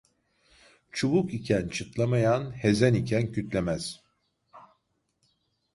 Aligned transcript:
Çubuk 0.91 1.33
iken 1.33 1.67
çıtlamayan, 1.69 2.51
hezen 2.51 2.93
iken 2.93 3.31
kütlemez. 3.31 4.01